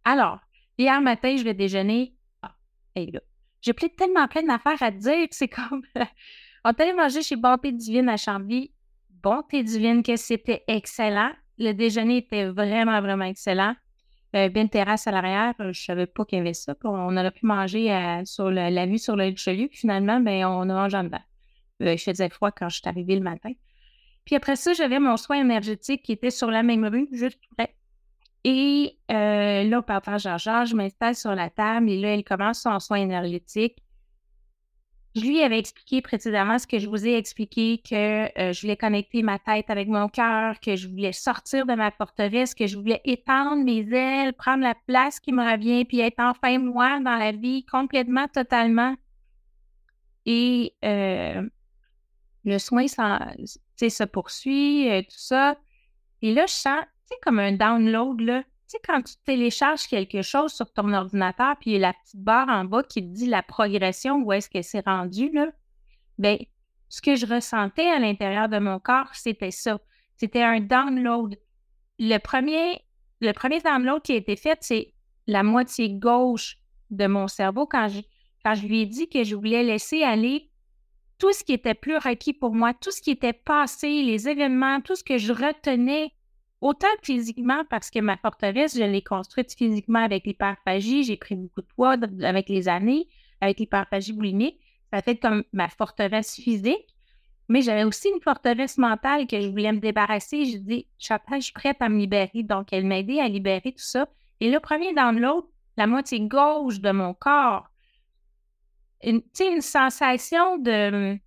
Alors, 0.05 0.39
hier 0.79 1.01
matin, 1.01 1.37
je 1.37 1.45
vais 1.45 1.55
déjeuner. 1.55 2.15
Ah, 2.43 2.55
hey 2.95 3.11
là. 3.11 3.21
J'ai 3.61 3.75
tellement 3.75 4.29
plein 4.29 4.45
d'affaires 4.45 4.81
à 4.81 4.93
te 4.93 4.99
dire 4.99 5.29
que 5.29 5.35
c'est 5.35 5.49
comme. 5.49 5.83
On 6.65 6.71
est 6.71 6.81
allé 6.81 6.93
manger 6.93 7.23
chez 7.23 7.37
Bonté 7.37 7.73
Divine 7.73 8.09
à 8.09 8.17
Chambly. 8.17 8.73
Bonté 9.11 9.63
Divine, 9.63 10.03
que 10.03 10.17
c'était 10.17 10.63
excellent. 10.69 11.33
Le 11.59 11.73
déjeuner 11.73 12.19
était 12.19 12.47
vraiment, 12.47 13.01
vraiment 13.01 13.25
excellent. 13.25 13.75
Euh, 14.37 14.51
bien 14.51 14.67
terrasse 14.67 15.07
à 15.07 15.13
l'arrière, 15.13 15.55
euh, 15.61 15.73
je 15.73 15.83
savais 15.83 16.05
pas 16.05 16.27
qu'il 16.27 16.37
y 16.37 16.41
avait 16.43 16.53
ça. 16.53 16.75
On 16.85 17.17
aurait 17.17 17.31
pu 17.31 17.47
manger 17.47 17.91
euh, 17.91 18.23
sur 18.27 18.51
la 18.51 18.85
vue 18.85 18.99
sur 18.99 19.17
le 19.17 19.25
Richelieu, 19.25 19.69
puis 19.69 19.79
finalement, 19.79 20.21
ben, 20.21 20.45
on 20.45 20.69
a 20.69 20.75
mangé 20.75 20.97
en 20.99 21.05
dedans. 21.05 21.23
il 21.81 21.99
faisait 21.99 22.29
froid 22.29 22.51
quand 22.51 22.69
je 22.69 22.77
suis 22.77 22.89
arrivée 22.89 23.15
le 23.17 23.23
matin. 23.23 23.53
Puis 24.27 24.37
après 24.37 24.57
ça, 24.57 24.75
j'avais 24.75 24.99
mon 24.99 25.17
soin 25.17 25.41
énergétique 25.41 26.03
qui 26.03 26.13
était 26.13 26.31
sur 26.31 26.51
la 26.51 26.63
même 26.63 26.85
rue, 26.85 27.09
juste 27.13 27.41
près. 27.57 27.75
Et 28.45 28.99
là, 29.09 29.79
au 29.79 29.83
partage 29.83 30.23
Jean-Jean, 30.23 30.67
je 30.67 30.77
m'installe 30.77 31.15
sur 31.15 31.35
la 31.35 31.49
table 31.49 31.89
et 31.89 31.99
là, 31.99 32.09
elle 32.15 32.25
commence 32.25 32.61
son 32.61 32.79
soin 32.79 32.99
énergétique. 32.99 33.83
Je 35.17 35.23
lui 35.23 35.41
avais 35.41 35.59
expliqué 35.59 36.03
précédemment 36.03 36.59
ce 36.59 36.67
que 36.67 36.79
je 36.79 36.87
vous 36.91 37.07
ai 37.07 37.17
expliqué, 37.17 37.79
que 37.79 38.39
euh, 38.39 38.53
je 38.53 38.61
voulais 38.61 38.77
connecter 38.77 39.23
ma 39.23 39.39
tête 39.39 39.71
avec 39.71 39.89
mon 39.89 40.11
cœur, 40.11 40.61
que 40.61 40.77
je 40.77 40.89
voulais 40.89 41.15
sortir 41.15 41.65
de 41.65 41.73
ma 41.73 41.91
forteresse, 41.91 42.55
que 42.55 42.67
je 42.67 42.77
voulais 42.77 43.01
étendre 43.07 43.65
mes 43.65 43.89
ailes, 43.95 44.35
prendre 44.35 44.63
la 44.63 44.75
place 44.87 45.19
qui 45.19 45.33
me 45.33 45.43
revient, 45.43 45.87
puis 45.87 46.01
être 46.01 46.21
enfin 46.21 46.59
moi 46.59 47.01
dans 47.01 47.17
la 47.17 47.33
vie 47.33 47.65
complètement, 47.65 48.29
totalement. 48.29 48.95
Et 50.27 50.75
euh, 50.85 51.49
le 52.45 52.59
soin 52.59 52.87
se 52.87 54.05
poursuit, 54.05 54.91
euh, 54.91 55.01
tout 55.01 55.17
ça. 55.17 55.57
Et 56.21 56.35
là, 56.35 56.45
je 56.47 56.53
sens, 56.53 56.85
c'est 57.07 57.19
comme 57.23 57.39
un 57.39 57.53
download, 57.53 58.21
là. 58.21 58.43
Tu 58.69 58.73
sais, 58.73 58.79
quand 58.85 59.01
tu 59.01 59.15
télécharges 59.25 59.87
quelque 59.87 60.23
chose 60.23 60.53
sur 60.53 60.73
ton 60.73 60.93
ordinateur, 60.93 61.55
puis 61.61 61.71
il 61.71 61.73
y 61.75 61.77
a 61.77 61.81
la 61.81 61.93
petite 61.93 62.21
barre 62.21 62.49
en 62.49 62.65
bas 62.65 62.83
qui 62.83 63.01
te 63.01 63.15
dit 63.15 63.27
la 63.27 63.43
progression, 63.43 64.17
où 64.23 64.33
est-ce 64.33 64.51
que 64.51 64.61
c'est 64.61 64.85
rendu, 64.85 65.31
là, 65.31 65.53
bien, 66.19 66.37
ce 66.89 67.01
que 67.01 67.15
je 67.15 67.27
ressentais 67.27 67.87
à 67.87 68.01
l'intérieur 68.01 68.49
de 68.49 68.59
mon 68.59 68.81
corps, 68.81 69.11
c'était 69.13 69.53
ça. 69.53 69.79
C'était 70.17 70.43
un 70.43 70.61
download. 70.61 71.37
Le 72.01 72.19
premier, 72.19 72.83
download 73.21 74.03
qui 74.03 74.13
a 74.13 74.17
été 74.17 74.35
fait, 74.35 74.59
c'est 74.63 74.95
la 75.29 75.45
moitié 75.45 75.91
gauche 75.91 76.59
de 76.91 77.07
mon 77.07 77.29
cerveau 77.29 77.67
quand 77.67 77.89
je, 77.89 78.01
quand 78.45 78.55
je 78.55 78.67
lui 78.67 78.83
ai 78.83 78.87
dit 78.87 79.09
que 79.09 79.23
je 79.23 79.37
voulais 79.37 79.63
laisser 79.63 80.03
aller 80.03 80.51
tout 81.19 81.33
ce 81.33 81.45
qui 81.45 81.53
était 81.53 81.75
plus 81.75 81.97
requis 81.97 82.33
pour 82.33 82.55
moi, 82.55 82.75
tout 82.75 82.91
ce 82.91 83.01
qui 83.01 83.11
était 83.11 83.33
passé, 83.33 84.03
les 84.03 84.29
événements, 84.29 84.81
tout 84.81 84.97
ce 84.97 85.05
que 85.05 85.19
je 85.19 85.33
retenais 85.33 86.13
Autant 86.61 86.87
physiquement, 87.03 87.65
parce 87.69 87.91
que 87.91 87.99
ma 87.99 88.17
forteresse, 88.17 88.77
je 88.77 88.83
l'ai 88.83 89.03
construite 89.03 89.55
physiquement 89.55 90.03
avec 90.03 90.27
l'hyperphagie. 90.27 91.05
J'ai 91.05 91.17
pris 91.17 91.35
beaucoup 91.35 91.61
de 91.61 91.67
poids 91.67 91.97
avec 92.23 92.49
les 92.49 92.69
années, 92.69 93.09
avec 93.41 93.59
l'hyperphagie 93.59 94.13
boulimique. 94.13 94.59
Ça 94.93 95.03
fait 95.03 95.17
comme 95.17 95.45
ma 95.53 95.69
forteresse 95.69 96.35
physique. 96.35 96.95
Mais 97.49 97.63
j'avais 97.63 97.85
aussi 97.85 98.09
une 98.09 98.21
forteresse 98.21 98.79
mentale 98.79 99.27
que 99.27 99.41
je 99.41 99.49
voulais 99.49 99.71
me 99.73 99.79
débarrasser. 99.79 100.47
Je 100.47 100.57
dis, 100.57 100.89
je 100.99 101.15
suis 101.41 101.53
prête 101.53 101.77
à 101.81 101.89
me 101.89 101.99
libérer. 101.99 102.43
Donc, 102.43 102.73
elle 102.73 102.87
m'a 102.87 102.99
aidé 102.99 103.21
à 103.21 103.29
libérer 103.29 103.73
tout 103.73 103.85
ça. 103.85 104.09
Et 104.41 104.51
le 104.51 104.59
premier 104.59 104.93
dans 104.95 105.13
l'autre, 105.13 105.49
la 105.77 105.87
moitié 105.87 106.21
gauche 106.21 106.81
de 106.81 106.91
mon 106.91 107.15
corps, 107.15 107.69
une, 109.03 109.23
une 109.41 109.61
sensation 109.61 110.59
de. 110.59 111.19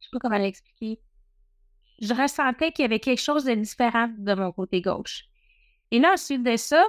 Je 0.00 0.04
sais 0.04 0.10
pas 0.12 0.18
comment 0.18 0.38
l'expliquer 0.38 0.98
je 2.00 2.14
ressentais 2.14 2.72
qu'il 2.72 2.82
y 2.82 2.86
avait 2.86 3.00
quelque 3.00 3.20
chose 3.20 3.44
de 3.44 3.54
différent 3.54 4.08
de 4.16 4.34
mon 4.34 4.52
côté 4.52 4.80
gauche. 4.80 5.24
Et 5.90 5.98
là, 5.98 6.12
ensuite 6.14 6.42
de 6.42 6.56
ça, 6.56 6.84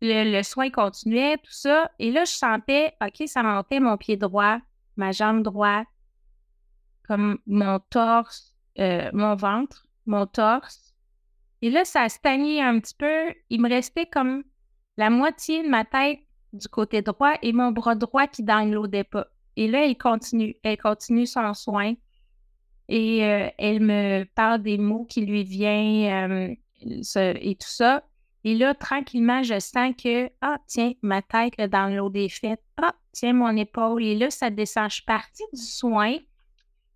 le, 0.00 0.42
soin 0.42 0.70
continuait, 0.70 1.36
tout 1.38 1.52
ça. 1.52 1.90
Et 1.98 2.10
là, 2.10 2.24
je 2.24 2.32
sentais, 2.32 2.94
OK, 3.00 3.26
ça 3.26 3.42
montait 3.42 3.80
mon 3.80 3.96
pied 3.96 4.16
droit, 4.16 4.58
ma 4.96 5.12
jambe 5.12 5.42
droite, 5.42 5.86
comme 7.06 7.38
mon 7.46 7.78
torse, 7.90 8.54
euh, 8.78 9.10
mon 9.12 9.34
ventre, 9.34 9.86
mon 10.06 10.26
torse. 10.26 10.94
Et 11.62 11.70
là, 11.70 11.84
ça 11.84 12.02
a 12.02 12.08
stagné 12.08 12.62
un 12.62 12.78
petit 12.78 12.94
peu. 12.94 13.34
Il 13.50 13.60
me 13.60 13.68
restait 13.68 14.06
comme 14.06 14.44
la 14.96 15.10
moitié 15.10 15.62
de 15.62 15.68
ma 15.68 15.84
tête 15.84 16.20
du 16.52 16.68
côté 16.68 17.02
droit 17.02 17.34
et 17.42 17.52
mon 17.52 17.72
bras 17.72 17.94
droit 17.94 18.26
qui 18.26 18.42
downloadait 18.42 19.04
pas. 19.04 19.26
Et 19.56 19.68
là, 19.68 19.84
elle 19.84 19.98
continue. 19.98 20.56
Elle 20.62 20.78
continue 20.78 21.26
son 21.26 21.52
soin. 21.54 21.94
Et 22.88 23.24
euh, 23.24 23.48
elle 23.58 23.80
me 23.80 24.24
parle 24.34 24.62
des 24.62 24.78
mots 24.78 25.04
qui 25.04 25.26
lui 25.26 25.44
viennent 25.44 26.56
euh, 26.82 27.34
et 27.40 27.54
tout 27.54 27.68
ça. 27.68 28.02
Et 28.44 28.54
là, 28.54 28.74
tranquillement, 28.74 29.42
je 29.42 29.58
sens 29.58 29.92
que, 30.02 30.30
ah, 30.40 30.58
tiens, 30.66 30.92
ma 31.02 31.20
tête, 31.22 31.54
le 31.58 31.66
download 31.66 32.16
est 32.16 32.28
fait. 32.28 32.58
Ah, 32.76 32.94
tiens, 33.12 33.32
mon 33.32 33.56
épaule. 33.56 34.02
Et 34.02 34.14
là, 34.14 34.30
ça 34.30 34.48
descend. 34.48 34.88
Je 34.90 34.96
suis 34.96 35.04
partie 35.04 35.42
du 35.52 35.60
soin. 35.60 36.16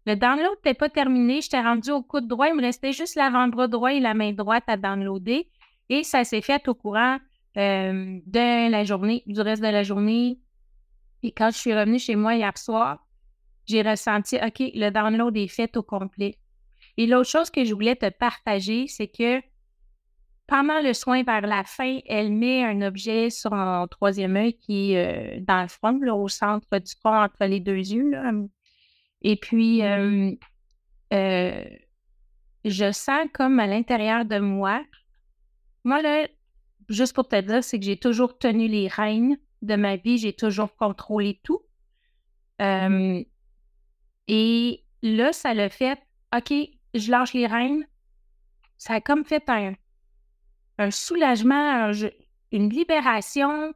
Le 0.07 0.15
download 0.17 0.57
n'était 0.57 0.75
pas 0.75 0.89
terminé. 0.89 1.41
J'étais 1.41 1.61
rendue 1.61 1.91
au 1.91 2.03
coude 2.03 2.27
droit. 2.27 2.49
Il 2.49 2.55
me 2.55 2.63
restait 2.63 2.93
juste 2.93 3.17
l'avant-bras 3.17 3.69
droit 3.69 3.93
et 3.93 4.01
la 4.01 4.15
main 4.15 4.33
droite 4.33 4.65
à 4.67 4.77
downloader. 4.77 5.49
Et 5.89 6.05
ça 6.05 6.25
s'est 6.25 6.41
fait 6.41 6.67
au 6.69 6.75
courant 6.75 7.19
euh, 7.57 8.21
de 8.27 8.71
la 8.71 8.85
journée, 8.85 9.23
du 9.27 9.41
reste 9.41 9.63
de 9.63 9.69
la 9.69 9.83
journée. 9.83 10.39
Et 11.23 11.33
quand 11.33 11.51
je 11.51 11.59
suis 11.59 11.75
revenue 11.75 11.99
chez 11.99 12.17
moi 12.17 12.35
hier 12.35 12.57
soir, 12.57 13.05
j'ai 13.67 13.83
ressenti, 13.83 14.37
OK, 14.37 14.61
le 14.75 14.91
download 14.91 15.37
est 15.37 15.49
fait 15.49 15.77
au 15.77 15.83
complet. 15.83 16.39
Et 16.97 17.07
l'autre 17.07 17.29
chose 17.29 17.51
que 17.51 17.65
je 17.65 17.75
voulais 17.75 17.97
te 17.97 18.09
partager, 18.11 18.87
c'est 18.89 19.09
que 19.09 19.41
pendant 20.47 20.81
le 20.83 20.93
soin 20.93 21.23
vers 21.23 21.47
la 21.47 21.65
fin, 21.65 22.01
elle 22.07 22.33
met 22.33 22.65
un 22.65 22.83
objet 22.83 23.31
sur 23.31 23.55
mon 23.55 23.87
troisième 23.87 24.37
œil 24.37 24.55
qui 24.55 24.93
est 24.93 25.39
euh, 25.39 25.41
dans 25.41 25.63
le 25.63 25.69
front, 25.69 25.99
au 26.13 26.29
centre 26.29 26.79
du 26.79 26.95
corps, 27.03 27.23
entre 27.23 27.47
les 27.47 27.61
deux 27.61 27.77
yeux. 27.77 28.13
Et 29.23 29.37
puis, 29.37 29.83
mmh 29.83 30.37
euh, 31.13 31.65
je 32.65 32.91
sens 32.91 33.27
comme 33.35 33.61
à 33.61 33.67
l'intérieur 33.67 34.25
de 34.25 34.39
moi, 34.39 34.83
moi, 35.85 36.01
là, 36.01 36.27
juste 36.89 37.13
pour 37.15 37.29
te 37.29 37.39
dire, 37.41 37.63
c'est 37.63 37.79
que 37.79 37.85
j'ai 37.85 37.99
toujours 37.99 38.39
tenu 38.39 38.69
les 38.69 38.89
rênes 38.89 39.37
de 39.63 39.75
ma 39.75 39.97
vie, 39.97 40.17
j'ai 40.17 40.33
toujours 40.33 40.75
contrôlé 40.77 41.41
tout. 41.43 41.61
Mmh 42.61 43.23
et 44.29 44.85
là, 45.03 45.33
ça 45.33 45.55
l'a 45.55 45.69
fait, 45.69 45.99
OK, 46.35 46.53
je 46.95 47.11
lâche 47.11 47.35
les 47.35 47.47
rênes. 47.47 47.87
Ça 48.79 48.95
a 48.95 49.01
comme 49.01 49.25
fait 49.25 49.49
un, 49.49 49.75
un 50.79 50.91
soulagement, 50.91 51.93
une 52.51 52.69
libération. 52.69 53.73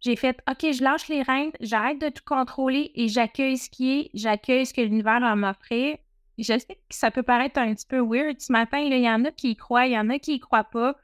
J'ai 0.00 0.16
fait, 0.16 0.40
OK, 0.48 0.72
je 0.72 0.82
lâche 0.82 1.08
les 1.08 1.22
rênes, 1.22 1.52
j'arrête 1.60 2.00
de 2.00 2.08
tout 2.08 2.22
contrôler 2.24 2.92
et 2.94 3.08
j'accueille 3.08 3.58
ce 3.58 3.70
qui 3.70 3.98
est, 3.98 4.10
j'accueille 4.14 4.66
ce 4.66 4.74
que 4.74 4.80
l'univers 4.80 5.20
va 5.20 5.34
m'offrir. 5.34 5.96
Je 6.38 6.58
sais 6.58 6.74
que 6.74 6.80
ça 6.90 7.10
peut 7.10 7.22
paraître 7.22 7.58
un 7.58 7.74
petit 7.74 7.86
peu 7.86 8.00
weird 8.00 8.40
ce 8.40 8.52
matin, 8.52 8.78
il 8.78 8.92
y 8.92 9.08
en 9.08 9.24
a 9.24 9.30
qui 9.30 9.52
y 9.52 9.56
croient, 9.56 9.86
il 9.86 9.92
y 9.92 9.98
en 9.98 10.10
a 10.10 10.18
qui 10.18 10.34
y 10.34 10.40
croient 10.40 10.64
pas. 10.64 10.94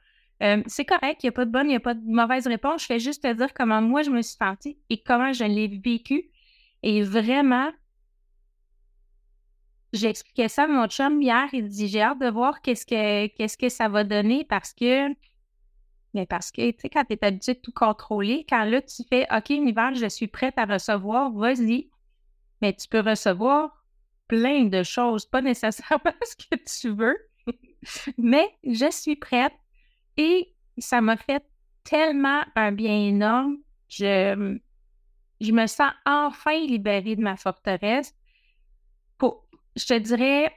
Euh, 0.43 0.61
c'est 0.67 0.85
correct, 0.85 1.23
il 1.23 1.25
n'y 1.25 1.29
a 1.29 1.31
pas 1.31 1.45
de 1.45 1.51
bonne, 1.51 1.67
il 1.67 1.69
n'y 1.69 1.75
a 1.75 1.79
pas 1.79 1.95
de 1.95 2.05
mauvaise 2.05 2.47
réponse. 2.47 2.81
Je 2.81 2.85
fais 2.87 2.99
juste 2.99 3.23
te 3.23 3.33
dire 3.33 3.53
comment 3.53 3.81
moi 3.81 4.03
je 4.03 4.11
me 4.11 4.21
suis 4.21 4.37
sentie 4.37 4.77
et 4.89 5.01
comment 5.01 5.33
je 5.33 5.43
l'ai 5.43 5.67
vécu. 5.67 6.29
Et 6.83 7.01
vraiment, 7.01 7.71
j'ai 9.93 10.09
expliqué 10.09 10.47
ça 10.49 10.63
à 10.63 10.67
mon 10.67 10.87
chum 10.87 11.21
hier. 11.21 11.47
Il 11.53 11.69
dit 11.69 11.87
J'ai 11.87 12.01
hâte 12.01 12.19
de 12.19 12.29
voir 12.29 12.61
qu'est-ce 12.61 12.85
que, 12.85 13.27
qu'est-ce 13.27 13.57
que 13.57 13.69
ça 13.69 13.87
va 13.87 14.03
donner 14.03 14.43
parce 14.43 14.73
que. 14.73 15.09
Mais 16.15 16.25
parce 16.27 16.51
que, 16.51 16.71
tu 16.71 16.79
sais, 16.79 16.89
quand 16.89 17.05
tu 17.05 17.13
es 17.13 17.25
habitué 17.25 17.53
de 17.55 17.59
tout 17.59 17.71
contrôler, 17.71 18.45
quand 18.47 18.65
là, 18.65 18.81
tu 18.81 19.03
fais 19.09 19.25
OK, 19.35 19.49
univers, 19.49 19.95
je 19.95 20.07
suis 20.07 20.27
prête 20.27 20.55
à 20.57 20.65
recevoir, 20.65 21.31
vas-y. 21.31 21.89
Mais 22.61 22.73
tu 22.73 22.87
peux 22.87 22.99
recevoir 22.99 23.83
plein 24.27 24.65
de 24.65 24.83
choses, 24.83 25.25
pas 25.25 25.41
nécessairement 25.41 26.13
ce 26.23 26.35
que 26.35 26.55
tu 26.81 26.95
veux. 26.95 27.17
Mais 28.17 28.47
je 28.63 28.89
suis 28.91 29.15
prête 29.15 29.53
et 30.17 30.53
ça 30.77 31.01
m'a 31.01 31.17
fait 31.17 31.43
tellement 31.83 32.43
un 32.55 32.71
bien 32.71 32.95
énorme. 32.95 33.57
Je, 33.89 34.57
je 35.41 35.51
me 35.51 35.67
sens 35.67 35.91
enfin 36.05 36.59
libérée 36.59 37.15
de 37.15 37.21
ma 37.21 37.37
forteresse. 37.37 38.15
Je 39.75 39.85
te 39.85 39.97
dirais 39.97 40.51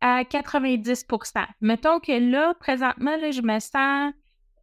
à 0.00 0.22
90% 0.22 1.46
Mettons 1.60 2.00
que 2.00 2.12
là, 2.12 2.54
présentement, 2.60 3.16
là, 3.16 3.30
je 3.30 3.42
me 3.42 3.58
sens 3.58 4.12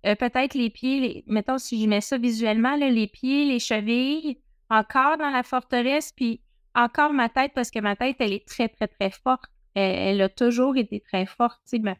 euh, 0.05 0.15
peut-être 0.15 0.53
les 0.53 0.70
pieds, 0.70 1.24
mettons 1.27 1.58
si 1.58 1.81
je 1.81 1.88
mets 1.88 2.01
ça 2.01 2.17
visuellement, 2.17 2.75
les 2.75 3.08
pieds, 3.08 3.46
les 3.46 3.60
chevilles, 3.60 4.39
encore 4.70 5.17
dans 5.17 5.29
la 5.29 5.43
forteresse, 5.43 6.12
puis 6.12 6.41
encore 6.74 7.13
ma 7.13 7.29
tête, 7.29 7.51
parce 7.53 7.72
que 7.72 7.79
ma 7.79 7.96
tête, 7.96 8.17
elle 8.20 8.34
est 8.34 8.48
très, 8.48 8.70
très, 8.70 8.88
très 8.88 9.12
forte. 9.12 9.46
Elle, 9.74 10.22
a 10.22 10.29
toujours 10.29 10.75
été 10.77 11.00
très 11.00 11.25
forte. 11.25 11.60
Tu 11.70 11.81
sais, 11.81 11.96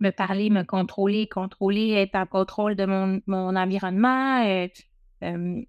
me 0.00 0.10
parler, 0.10 0.50
me 0.50 0.62
contrôler, 0.62 1.28
contrôler, 1.28 1.92
être 1.92 2.16
en 2.16 2.26
contrôle 2.26 2.74
de 2.74 2.84
mon, 2.84 3.20
mon 3.26 3.56
environnement. 3.56 4.66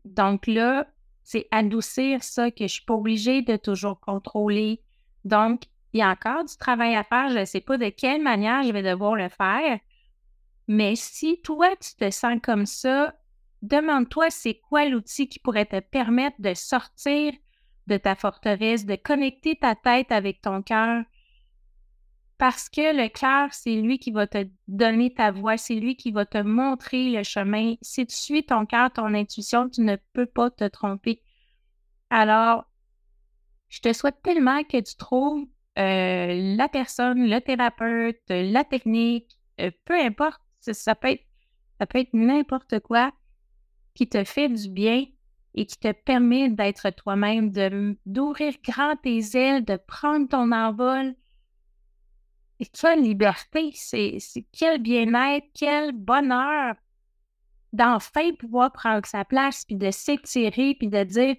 Donc 0.05 0.47
là, 0.47 0.87
c'est 1.23 1.47
adoucir 1.51 2.23
ça 2.23 2.51
que 2.51 2.59
je 2.59 2.63
ne 2.63 2.67
suis 2.69 2.85
pas 2.85 2.93
obligée 2.93 3.41
de 3.41 3.55
toujours 3.57 3.99
contrôler. 3.99 4.81
Donc, 5.25 5.63
il 5.93 5.99
y 5.99 6.03
a 6.03 6.09
encore 6.09 6.45
du 6.45 6.55
travail 6.57 6.95
à 6.95 7.03
faire. 7.03 7.29
Je 7.29 7.39
ne 7.39 7.45
sais 7.45 7.61
pas 7.61 7.77
de 7.77 7.89
quelle 7.89 8.21
manière 8.21 8.63
je 8.63 8.71
vais 8.71 8.83
devoir 8.83 9.15
le 9.15 9.29
faire. 9.29 9.79
Mais 10.67 10.95
si 10.95 11.41
toi, 11.41 11.69
tu 11.77 11.95
te 11.95 12.11
sens 12.11 12.39
comme 12.43 12.65
ça, 12.65 13.15
demande-toi 13.61 14.29
c'est 14.29 14.59
quoi 14.59 14.85
l'outil 14.85 15.29
qui 15.29 15.39
pourrait 15.39 15.65
te 15.65 15.79
permettre 15.79 16.35
de 16.39 16.53
sortir 16.53 17.33
de 17.87 17.97
ta 17.97 18.15
forteresse, 18.15 18.85
de 18.85 18.95
connecter 18.95 19.55
ta 19.55 19.73
tête 19.75 20.11
avec 20.11 20.41
ton 20.41 20.61
cœur, 20.61 21.03
parce 22.37 22.69
que 22.69 22.95
le 22.95 23.09
cœur, 23.09 23.51
c'est 23.51 23.75
lui 23.75 23.97
qui 23.97 24.11
va 24.11 24.27
te 24.27 24.47
donner 24.67 25.13
ta 25.13 25.31
voix, 25.31 25.57
c'est 25.57 25.75
lui 25.75 25.95
qui 25.95 26.11
va 26.11 26.25
te 26.25 26.37
montrer 26.37 27.09
le 27.09 27.23
chemin. 27.23 27.75
Si 27.81 28.05
tu 28.05 28.15
suis 28.15 28.45
ton 28.45 28.65
cœur, 28.67 28.91
ton 28.93 29.13
intuition, 29.15 29.69
tu 29.69 29.81
ne 29.81 29.95
peux 30.13 30.27
pas 30.27 30.51
te 30.51 30.65
tromper. 30.65 31.21
Alors, 32.11 32.65
je 33.69 33.81
te 33.81 33.93
souhaite 33.93 34.21
tellement 34.23 34.63
que 34.63 34.79
tu 34.79 34.95
trouves 34.95 35.47
euh, 35.77 36.55
la 36.55 36.67
personne, 36.69 37.29
le 37.29 37.39
thérapeute, 37.39 38.21
la 38.29 38.63
technique, 38.63 39.37
euh, 39.61 39.71
peu 39.85 39.99
importe, 39.99 40.41
ça 40.59 40.95
peut 40.95 41.09
être, 41.09 41.23
ça 41.79 41.85
peut 41.85 41.99
être 41.99 42.13
n'importe 42.13 42.79
quoi 42.79 43.11
qui 43.93 44.07
te 44.07 44.23
fait 44.23 44.49
du 44.49 44.69
bien 44.69 45.05
et 45.53 45.65
qui 45.65 45.77
te 45.77 45.91
permet 45.91 46.49
d'être 46.49 46.89
toi-même, 46.91 47.51
d'ouvrir 48.05 48.53
grand 48.63 48.95
tes 48.97 49.35
ailes, 49.35 49.65
de 49.65 49.75
prendre 49.87 50.27
ton 50.27 50.51
envol, 50.51 51.15
et 52.59 52.65
quelle 52.65 53.03
liberté, 53.03 53.71
c'est 53.73 54.17
quel 54.51 54.81
bien-être, 54.81 55.45
quel 55.53 55.91
bonheur 55.91 56.75
d'enfin 57.73 58.33
pouvoir 58.33 58.71
prendre 58.71 59.05
sa 59.05 59.25
place, 59.25 59.65
puis 59.65 59.75
de 59.75 59.91
s'étirer, 59.91 60.75
puis 60.75 60.87
de 60.87 61.03
dire, 61.03 61.35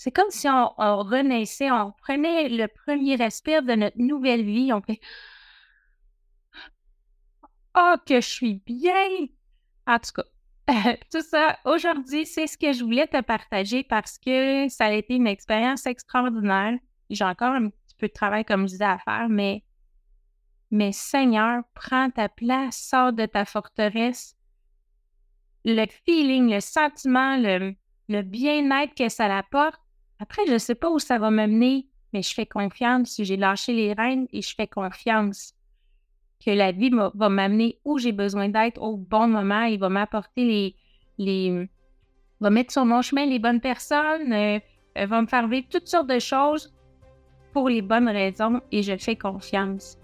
c'est 0.00 0.12
comme 0.12 0.30
si 0.30 0.48
on, 0.48 1.02
renaissait, 1.02 1.70
on 1.70 1.92
prenait 1.92 2.48
le 2.48 2.68
premier 2.68 3.16
respire 3.16 3.62
de 3.62 3.74
notre 3.74 3.98
nouvelle 3.98 4.42
vie, 4.42 4.72
on 4.72 4.80
fait, 4.80 4.98
oh, 7.76 7.96
que 8.06 8.22
je 8.22 8.26
suis 8.26 8.54
bien! 8.64 9.26
En 9.86 9.98
tout 9.98 10.12
cas, 10.16 10.94
tout 11.12 11.20
ça, 11.20 11.58
aujourd'hui, 11.66 12.24
c'est 12.24 12.46
ce 12.46 12.56
que 12.56 12.72
je 12.72 12.82
voulais 12.82 13.08
te 13.08 13.20
partager 13.20 13.82
parce 13.82 14.16
que 14.16 14.70
ça 14.70 14.86
a 14.86 14.92
été 14.92 15.16
une 15.16 15.26
expérience 15.26 15.84
extraordinaire. 15.84 16.78
J'ai 17.10 17.24
encore 17.24 17.52
un 17.52 17.68
petit 17.68 17.96
peu 17.98 18.08
de 18.08 18.12
travail, 18.14 18.46
comme 18.46 18.62
je 18.62 18.72
disais, 18.72 18.84
à 18.84 18.96
faire, 18.96 19.28
mais 19.28 19.64
mais 20.70 20.92
Seigneur, 20.92 21.62
prends 21.74 22.08
ta 22.08 22.30
place, 22.30 22.78
sors 22.78 23.12
de 23.12 23.26
ta 23.26 23.44
forteresse. 23.44 24.34
Le 25.66 25.84
feeling, 26.06 26.54
le 26.54 26.60
sentiment, 26.60 27.36
le, 27.36 28.22
bien-être 28.22 28.94
que 28.94 29.10
ça 29.10 29.36
apporte. 29.36 29.78
Après, 30.20 30.42
je 30.46 30.52
ne 30.52 30.58
sais 30.58 30.74
pas 30.74 30.90
où 30.90 30.98
ça 30.98 31.18
va 31.18 31.30
m'amener, 31.30 31.86
mais 32.12 32.22
je 32.22 32.34
fais 32.34 32.46
confiance. 32.46 33.18
J'ai 33.22 33.38
lâché 33.38 33.72
les 33.72 33.94
rênes 33.94 34.26
et 34.32 34.42
je 34.42 34.54
fais 34.54 34.66
confiance 34.66 35.54
que 36.44 36.50
la 36.50 36.72
vie 36.72 36.90
va 36.90 37.28
m'amener 37.28 37.78
où 37.84 37.98
j'ai 37.98 38.12
besoin 38.12 38.48
d'être 38.48 38.80
au 38.80 38.96
bon 38.96 39.28
moment. 39.28 39.62
Il 39.62 39.78
va 39.78 39.88
m'apporter 39.88 40.44
les, 40.44 40.76
les. 41.18 41.68
va 42.40 42.50
mettre 42.50 42.72
sur 42.72 42.84
mon 42.84 43.02
chemin 43.02 43.26
les 43.26 43.38
bonnes 43.38 43.60
personnes, 43.60 44.32
euh, 44.32 44.58
va 44.96 45.22
me 45.22 45.26
faire 45.26 45.48
vivre 45.48 45.66
toutes 45.70 45.88
sortes 45.88 46.08
de 46.08 46.18
choses 46.18 46.72
pour 47.52 47.68
les 47.68 47.82
bonnes 47.82 48.08
raisons 48.08 48.60
et 48.72 48.82
je 48.82 48.96
fais 48.96 49.16
confiance. 49.16 49.96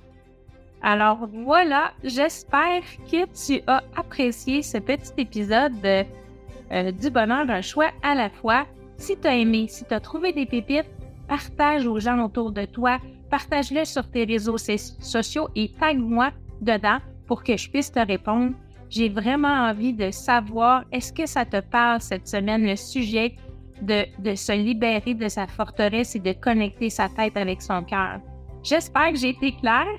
Alors 0.83 1.27
voilà, 1.27 1.93
j'espère 2.05 2.83
que 3.11 3.27
tu 3.35 3.63
as 3.67 3.83
apprécié 3.97 4.63
ce 4.63 4.79
petit 4.79 5.13
épisode 5.19 5.75
euh, 5.85 6.93
du 6.93 7.11
bonheur 7.11 7.47
d'un 7.47 7.63
choix 7.63 7.91
à 8.03 8.15
la 8.15 8.31
fois. 8.31 8.67
Si 8.99 9.17
tu 9.17 9.29
as 9.29 9.37
aimé, 9.37 9.67
si 9.69 9.85
tu 9.85 9.95
as 9.95 10.01
trouvé 10.01 10.33
des 10.33 10.47
pépites, 10.47 10.91
partage 11.29 11.87
aux 11.87 12.01
gens 12.01 12.25
autour 12.25 12.53
de 12.53 12.65
toi, 12.65 12.99
partage-le 13.31 13.85
sur 13.85 14.09
tes 14.11 14.25
réseaux 14.25 14.59
sociaux 14.59 15.49
et 15.55 15.71
tag-moi 15.73 16.31
dedans 16.61 16.99
pour 17.27 17.43
que 17.43 17.57
je 17.57 17.69
puisse 17.69 17.91
te 17.93 17.99
répondre. 17.99 18.55
J'ai 18.89 19.09
vraiment 19.09 19.69
envie 19.69 19.93
de 19.93 20.11
savoir, 20.11 20.85
est-ce 20.93 21.13
que 21.13 21.27
ça 21.27 21.45
te 21.45 21.61
parle 21.61 22.01
cette 22.01 22.29
semaine, 22.29 22.65
le 22.65 22.77
sujet 22.77 23.35
de, 23.83 24.05
de 24.23 24.35
se 24.35 24.53
libérer 24.53 25.15
de 25.15 25.29
sa 25.29 25.47
forteresse 25.47 26.15
et 26.15 26.21
de 26.21 26.33
connecter 26.33 26.89
sa 26.89 27.09
tête 27.09 27.37
avec 27.37 27.61
son 27.61 27.83
cœur? 27.83 28.21
J'espère 28.63 29.11
que 29.13 29.19
j'ai 29.19 29.31
été 29.31 29.53
claire. 29.53 29.99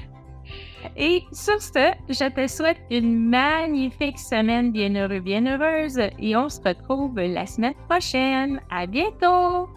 Et 0.98 1.24
sur 1.32 1.62
ce, 1.62 1.92
je 2.10 2.30
te 2.30 2.48
souhaite 2.48 2.82
une 2.90 3.30
magnifique 3.30 4.18
semaine 4.18 4.72
bien 4.72 4.96
heureux, 4.96 5.20
bien 5.20 5.46
heureuse 5.46 6.00
et 6.20 6.36
on 6.36 6.50
se 6.50 6.60
retrouve 6.62 7.20
la 7.20 7.46
semaine 7.46 7.76
prochaine. 7.88 8.60
À 8.72 8.88
bientôt! 8.88 9.70